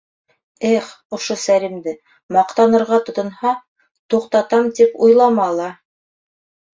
[0.67, 0.85] Эх,
[1.17, 1.91] ошо Сәлимде,
[2.37, 3.51] маҡтанырға тотонһа,
[4.15, 5.69] туҡтатам тип уйлама ла.